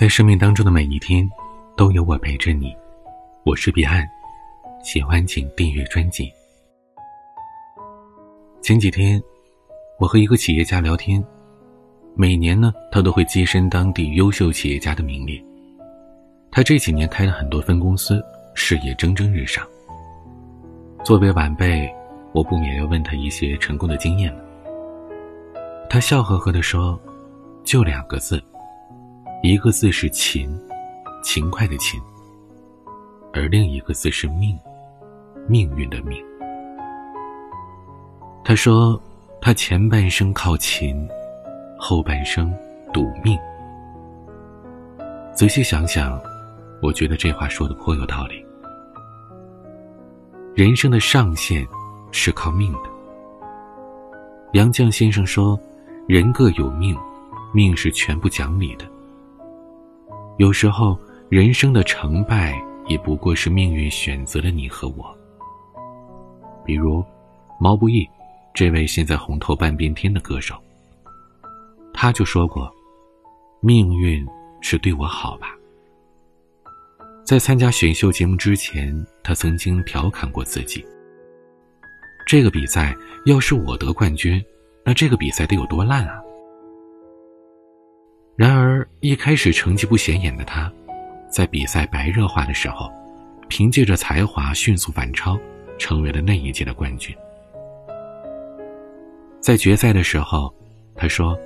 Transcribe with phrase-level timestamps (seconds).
[0.00, 1.30] 在生命当中的每一天，
[1.76, 2.74] 都有我陪着你。
[3.44, 4.08] 我是彼岸，
[4.82, 6.32] 喜欢请订阅专辑。
[8.62, 9.22] 前几天，
[9.98, 11.22] 我和一个企业家聊天，
[12.14, 15.38] 每年呢，他都会跻身当地优秀企业家的名列。
[16.50, 18.24] 他这几年开了很多分公司，
[18.54, 19.68] 事业蒸蒸日上。
[21.04, 21.94] 作为晚辈，
[22.32, 24.42] 我不免要问他一些成功的经验了。
[25.90, 26.98] 他笑呵呵地说
[27.64, 28.42] ：“就两个字。”
[29.42, 30.54] 一个字是勤，
[31.24, 31.98] 勤快的勤；
[33.32, 34.58] 而另一个字是命，
[35.48, 36.22] 命运的命。
[38.44, 39.00] 他说，
[39.40, 41.08] 他前半生靠勤，
[41.78, 42.54] 后半生
[42.92, 43.38] 赌命。
[45.34, 46.20] 仔细想想，
[46.82, 48.44] 我觉得这话说的颇有道理。
[50.54, 51.66] 人生的上限
[52.12, 52.90] 是靠命的。
[54.52, 55.58] 杨绛先生说
[56.06, 56.94] ：“人各有命，
[57.54, 58.84] 命是全部讲理的。”
[60.40, 62.58] 有时候，人生的成败
[62.88, 65.14] 也不过是命运选择了你和我。
[66.64, 67.04] 比如，
[67.60, 68.08] 毛不易，
[68.54, 70.56] 这位现在红透半边天的歌手，
[71.92, 72.74] 他就说过
[73.60, 74.26] ：“命运
[74.62, 75.54] 是对我好吧。”
[77.22, 80.82] 在参加选秀节目之前，他曾经调侃过自己
[82.26, 84.42] ：“这个比赛要是我得冠军，
[84.86, 86.18] 那这个比赛得有多烂啊！”
[88.40, 90.72] 然而，一开始成绩不显眼的他，
[91.28, 92.90] 在比赛白热化的时候，
[93.48, 95.38] 凭借着才华迅速反超，
[95.78, 97.14] 成为了那一届的冠军。
[99.42, 100.50] 在决赛的时候，
[100.96, 101.38] 他说：“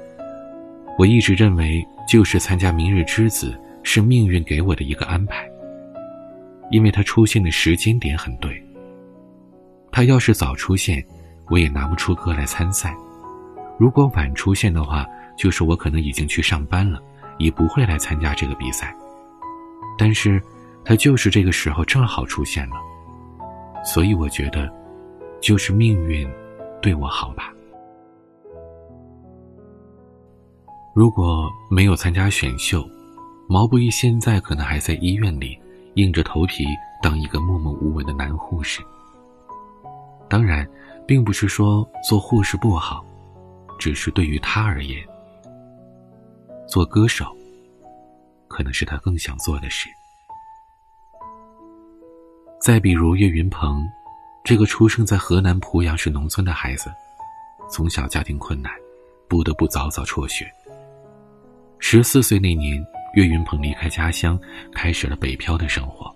[0.96, 3.50] 我一直认为，就是参加《明日之子》
[3.82, 5.50] 是命运给我的一个安排，
[6.70, 8.64] 因为他出现的时间点很对。
[9.90, 11.04] 他要是早出现，
[11.50, 12.90] 我也拿不出歌来参赛；
[13.80, 15.04] 如果晚出现的话，”
[15.36, 17.00] 就是我可能已经去上班了，
[17.38, 18.94] 也不会来参加这个比赛。
[19.96, 20.42] 但是，
[20.84, 22.76] 他就是这个时候正好出现了，
[23.84, 24.72] 所以我觉得，
[25.40, 26.28] 就是命运
[26.82, 27.52] 对我好吧。
[30.94, 32.88] 如果没有参加选秀，
[33.48, 35.58] 毛不易现在可能还在医院里
[35.94, 36.64] 硬着头皮
[37.02, 38.80] 当一个默默无闻的男护士。
[40.28, 40.68] 当然，
[41.06, 43.04] 并不是说做护士不好，
[43.78, 45.04] 只是对于他而言。
[46.74, 47.24] 做歌手，
[48.48, 49.88] 可能是他更想做的事。
[52.60, 53.88] 再比如岳云鹏，
[54.42, 56.92] 这个出生在河南濮阳市农村的孩子，
[57.70, 58.72] 从小家庭困难，
[59.28, 60.52] 不得不早早辍学。
[61.78, 64.36] 十四岁那年，岳云鹏离开家乡，
[64.72, 66.12] 开始了北漂的生活。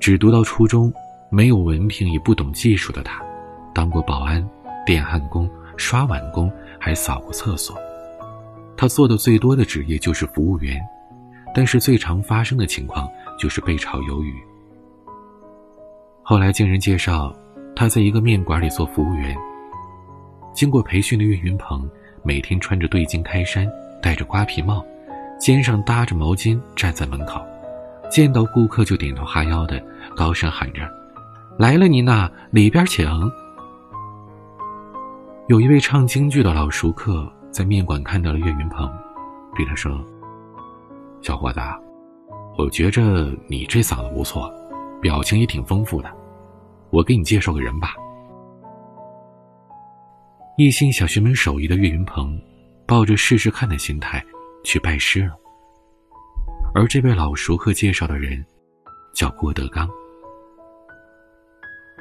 [0.00, 0.90] 只读到初中，
[1.28, 3.22] 没有文凭也不懂技术的他，
[3.74, 4.42] 当过保安、
[4.86, 5.46] 电焊工、
[5.76, 6.50] 刷碗工，
[6.80, 7.78] 还扫过厕所。
[8.76, 10.80] 他做的最多的职业就是服务员，
[11.54, 14.34] 但是最常发生的情况就是被炒鱿鱼。
[16.22, 17.34] 后来经人介绍，
[17.76, 19.36] 他在一个面馆里做服务员。
[20.54, 21.88] 经过培训的岳云鹏，
[22.22, 23.70] 每天穿着对襟开衫，
[24.02, 24.84] 戴着瓜皮帽，
[25.38, 27.40] 肩上搭着毛巾，站在门口，
[28.10, 29.82] 见到顾客就点头哈腰的，
[30.16, 30.80] 高声喊着
[31.58, 33.08] ：“来了您呐，里边请。”
[35.48, 37.30] 有一位唱京剧的老熟客。
[37.52, 38.90] 在面馆看到了岳云鹏，
[39.54, 40.02] 对他说
[41.20, 41.60] ：“小伙子，
[42.56, 44.50] 我觉着你这嗓子不错，
[45.02, 46.10] 表情也挺丰富的，
[46.90, 47.94] 我给你介绍个人吧。”
[50.56, 52.40] 一心想学门手艺的岳云鹏，
[52.86, 54.24] 抱着试试看的心态
[54.64, 55.34] 去拜师了。
[56.74, 58.42] 而这位老熟客介绍的人，
[59.14, 59.86] 叫郭德纲。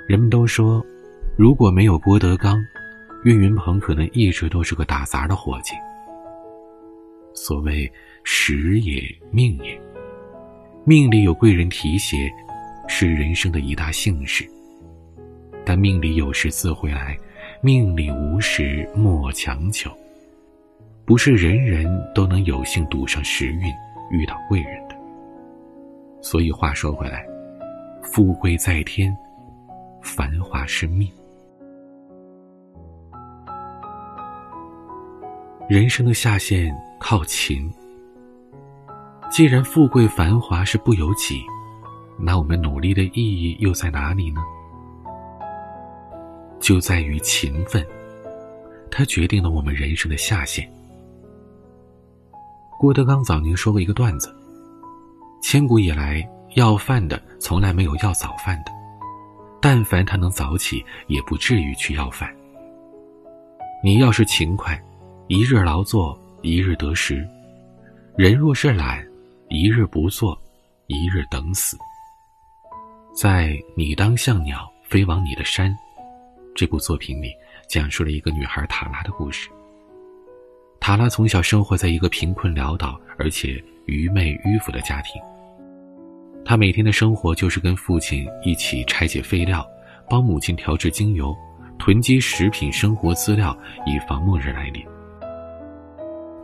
[0.07, 0.81] 人们都说，
[1.38, 2.57] 如果没有郭德纲，
[3.24, 5.74] 岳云鹏可能一直都是个打杂的伙计。
[7.34, 7.92] 所谓
[8.24, 9.02] 时也
[9.32, 9.80] 命也，
[10.84, 12.30] 命里有贵人提携，
[12.88, 14.46] 是人生的一大幸事。
[15.64, 17.16] 但命里有时自会来，
[17.62, 19.92] 命里无时莫强求。
[21.06, 23.72] 不是人人都能有幸赌上时运，
[24.12, 24.96] 遇到贵人的。
[26.22, 27.26] 所以话说回来，
[28.02, 29.16] 富贵在天，
[30.02, 31.08] 繁华是命。
[35.72, 36.70] 人生的下限
[37.00, 37.72] 靠勤。
[39.32, 41.41] 既然富贵繁华是不由己，
[42.20, 44.41] 那我们努力的意义又在哪里呢？
[46.59, 47.88] 就在于勤奋，
[48.91, 50.70] 它决定了我们人生的下限。
[52.78, 54.29] 郭德纲早年说过一个段子：
[55.41, 56.22] 千古以来，
[56.56, 58.74] 要饭的从来没有要早饭的，
[59.62, 62.29] 但凡他能早起，也不至于去要饭。
[63.82, 64.78] 你要是勤快。
[65.33, 67.25] 一日劳作，一日得食。
[68.17, 69.01] 人若是懒，
[69.47, 70.37] 一日不做，
[70.87, 71.78] 一日等死。
[73.16, 75.72] 在《你当像鸟飞往你的山》
[76.53, 77.31] 这部作品里，
[77.69, 79.49] 讲述了一个女孩塔拉的故事。
[80.81, 85.13] 塔拉从小生活在一个贫困潦倒而且愚昧迂腐的家庭。
[86.43, 89.66] 她每天的生活就是跟父亲一起拆解废料，
[90.09, 91.33] 帮母亲调制精油，
[91.79, 94.85] 囤积食品、生活资料，以防末日来临。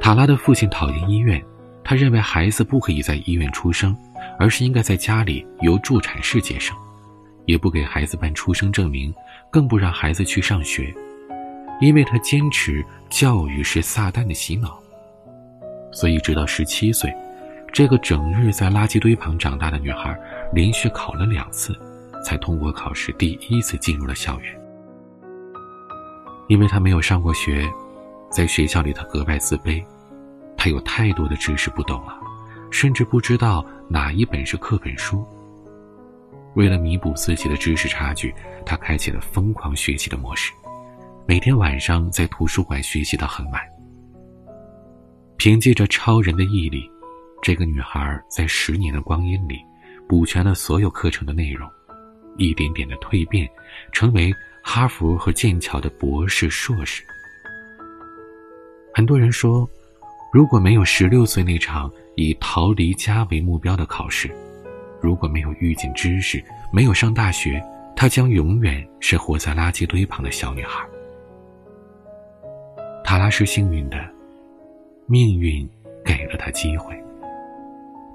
[0.07, 1.43] 塔拉的父亲讨厌医院。
[1.83, 3.93] 他认为孩子不可以在医院出生，
[4.39, 6.73] 而是应该在家里由助产士接生，
[7.43, 9.13] 也不给孩子办出生证明，
[9.51, 10.95] 更不让孩子去上学，
[11.81, 14.81] 因为他坚持教育是撒旦的洗脑。
[15.91, 17.13] 所以，直到十七岁，
[17.73, 20.17] 这个整日在垃圾堆旁长大的女孩，
[20.53, 21.77] 连续考了两次，
[22.23, 24.57] 才通过考试，第一次进入了校园。
[26.47, 27.69] 因为她没有上过学，
[28.31, 29.83] 在学校里她格外自卑。
[30.69, 32.19] 有太多的知识不懂了，
[32.71, 35.25] 甚至不知道哪一本是课本书。
[36.55, 38.33] 为了弥补自己的知识差距，
[38.65, 40.51] 他开启了疯狂学习的模式，
[41.27, 43.61] 每天晚上在图书馆学习到很晚。
[45.37, 46.89] 凭借着超人的毅力，
[47.43, 49.59] 这个女孩在十年的光阴里，
[50.09, 51.69] 补全了所有课程的内容，
[52.37, 53.47] 一点点的蜕变，
[53.91, 57.03] 成为哈佛和剑桥的博士、硕士。
[58.93, 59.69] 很多人说。
[60.37, 64.29] 如果没有十六岁那场以逃离家为目标的考试，
[65.01, 67.59] 如果没有遇见知识，没有上大学，
[67.95, 70.85] 她将永远是活在垃圾堆旁的小女孩。
[73.03, 73.97] 塔拉是幸运的，
[75.07, 75.67] 命运
[76.05, 76.95] 给了她机会，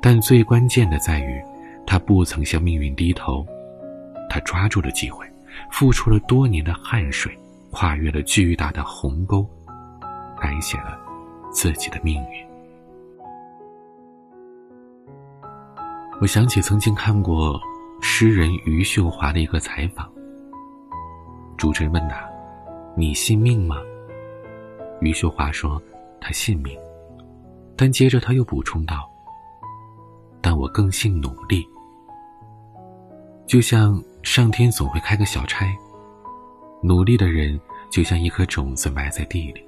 [0.01, 1.43] 但最关键的在于，
[1.85, 3.45] 她不曾向命运低头，
[4.31, 5.27] 她抓住了机会，
[5.73, 7.37] 付出了多年的汗水，
[7.73, 9.45] 跨越了巨大的鸿沟，
[10.41, 11.02] 改写了。
[11.53, 12.47] 自己的命运。
[16.21, 17.61] 我想起曾经看过
[18.01, 20.11] 诗人余秀华的一个采访。
[21.57, 22.29] 主持人问他
[22.97, 23.77] ：“你信命吗？”
[25.01, 25.81] 余秀华说
[26.21, 26.79] ：“他信命。”
[27.77, 29.09] 但接着他又补充道
[30.41, 31.65] ：“但我更信努力。
[33.47, 35.67] 就像上天总会开个小差，
[36.83, 37.61] 努力的人
[37.91, 39.65] 就像一颗种子埋在地里。”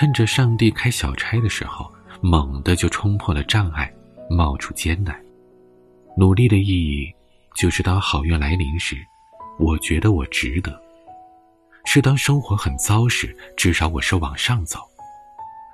[0.00, 1.92] 趁着上帝开小差的时候，
[2.22, 3.92] 猛地就冲破了障碍，
[4.30, 5.14] 冒出艰难。
[6.16, 7.14] 努力的意义，
[7.54, 8.96] 就是当好运来临时，
[9.58, 10.72] 我觉得我值得；
[11.84, 14.78] 是当生活很糟时，至少我是往上走；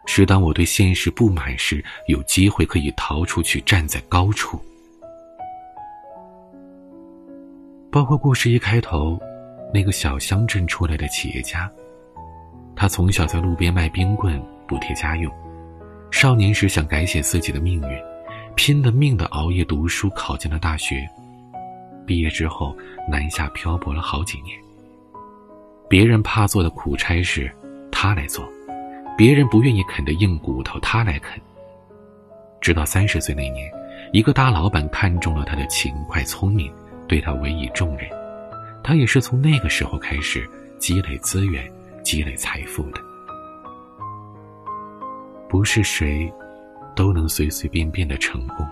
[0.07, 4.61] 是当我对现实不满时，有机会可以逃出去，站在高处。
[7.93, 9.21] 包括故事一开头，
[9.73, 11.71] 那个小乡镇出来的企业家。
[12.77, 15.33] 他从小在路边卖冰棍补贴家用，
[16.11, 17.99] 少年时想改写自己的命运，
[18.55, 21.09] 拼了命的熬夜读书，考进了大学。
[22.07, 22.77] 毕业之后
[23.11, 24.57] 南下漂泊了好几年。
[25.89, 27.51] 别人怕做的苦差事，
[27.91, 28.45] 他来做；
[29.17, 31.41] 别人不愿意啃的硬骨头，他来啃。
[32.61, 33.73] 直到三十岁那年，
[34.13, 36.71] 一个大老板看中了他的勤快聪明，
[37.09, 38.07] 对他委以重任。
[38.85, 40.47] 他也是从那个时候开始
[40.79, 41.65] 积累资源。
[42.07, 43.01] 积累财富的，
[45.49, 46.33] 不是谁
[46.95, 48.65] 都能随随便便的成功。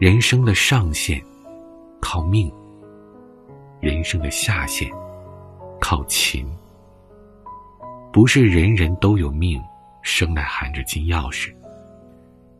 [0.00, 1.22] 人生的上限
[2.00, 2.50] 靠命，
[3.82, 4.90] 人生的下限
[5.78, 6.50] 靠勤。
[8.10, 9.62] 不是人人都有命，
[10.00, 11.54] 生来含着金钥匙。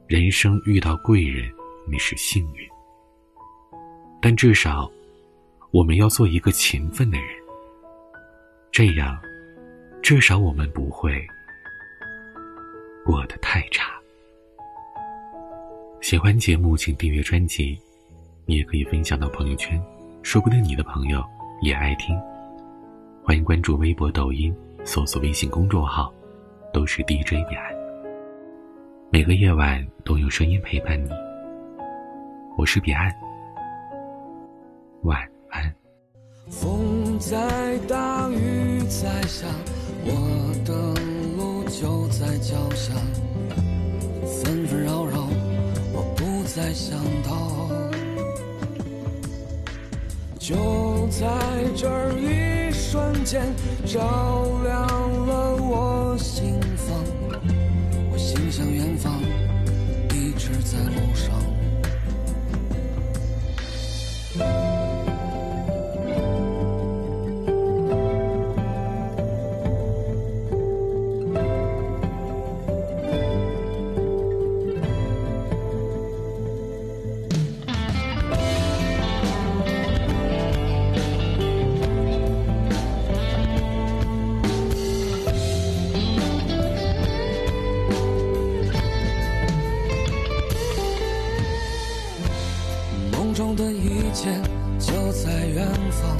[0.06, 1.50] 人生遇到贵人，
[1.90, 2.68] 你是幸运，
[4.20, 4.86] 但至少
[5.70, 7.43] 我们要做一个勤奋的人。
[8.74, 9.16] 这样，
[10.02, 11.24] 至少我们不会
[13.04, 13.92] 过得太差。
[16.00, 17.78] 喜欢节目，请订阅专辑，
[18.46, 19.80] 你也可以分享到朋友圈，
[20.24, 21.24] 说不定你的朋友
[21.62, 22.20] 也爱听。
[23.22, 24.52] 欢迎关注微博、抖音，
[24.84, 26.12] 搜索微信公众号，
[26.72, 27.72] 都是 DJ 彼岸。
[29.08, 31.10] 每个夜晚都有声音陪伴你，
[32.58, 33.14] 我是彼岸，
[35.02, 35.72] 晚安。
[36.50, 38.36] 风在大，雨
[38.86, 39.46] 在下，
[40.04, 40.72] 我的
[41.36, 42.92] 路就在脚下，
[44.42, 45.26] 纷纷扰扰，
[45.92, 47.68] 我不再想逃。
[50.38, 50.54] 就
[51.08, 51.26] 在
[51.74, 51.88] 这
[52.18, 53.42] 一瞬间，
[53.86, 54.86] 照亮
[55.26, 57.02] 了我心房，
[58.12, 59.20] 我心向远方，
[60.14, 61.53] 一直在路上。
[93.34, 94.40] 中的一切
[94.78, 96.16] 就在远方，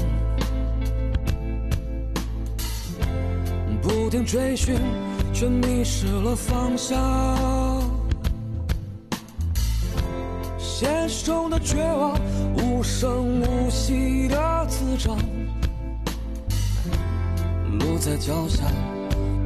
[3.81, 4.77] 不停追寻，
[5.33, 6.99] 却迷失了方向。
[10.59, 12.19] 现实中的绝望，
[12.57, 15.17] 无声无息的滋长。
[17.79, 18.65] 路在脚下，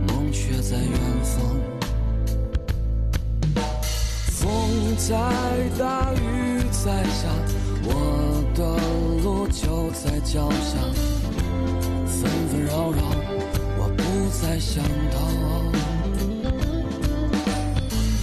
[0.06, 0.90] 梦却在远
[1.22, 1.77] 方。
[4.38, 4.46] 风
[4.96, 5.16] 在
[5.76, 7.28] 大，雨在下，
[7.82, 7.90] 我
[8.54, 8.60] 的
[9.24, 10.78] 路就在脚下。
[12.06, 12.16] 纷
[12.48, 13.02] 纷扰扰，
[13.78, 14.00] 我不
[14.40, 15.16] 再想逃。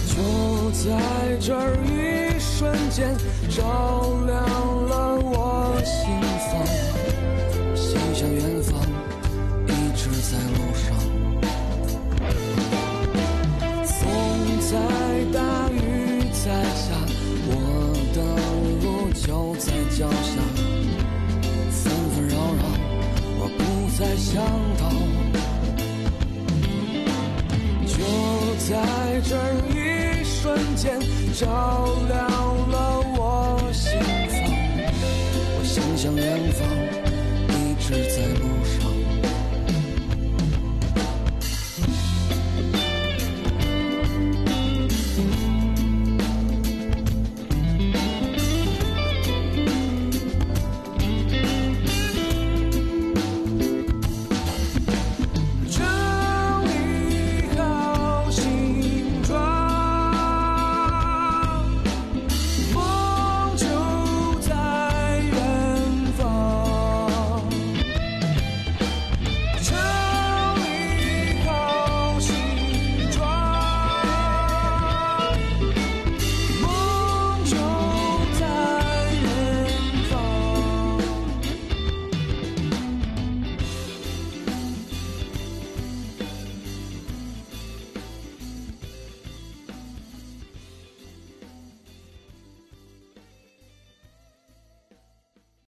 [0.08, 0.14] 就
[0.72, 0.84] 在
[1.38, 1.52] 这
[1.84, 1.84] 一
[2.40, 3.14] 瞬间，
[3.50, 3.60] 照
[4.26, 4.34] 亮
[4.88, 6.18] 了我心
[6.48, 6.64] 房。
[7.76, 8.80] 心向远方，
[9.66, 10.84] 一直在路上。
[13.84, 13.94] 风
[14.60, 14.72] 在
[15.38, 15.65] 大，
[16.46, 16.94] 在下，
[17.48, 17.50] 我
[18.14, 18.18] 的
[18.80, 19.26] 路就
[19.56, 19.66] 在
[19.98, 20.38] 脚下。
[21.72, 22.62] 纷纷扰扰，
[23.40, 23.60] 我不
[23.98, 24.30] 再想
[24.78, 24.80] 逃。
[27.84, 27.92] 就
[28.64, 28.70] 在
[29.22, 29.34] 这
[29.74, 29.74] 一
[30.22, 31.00] 瞬间，
[31.34, 31.44] 照
[32.06, 32.35] 亮。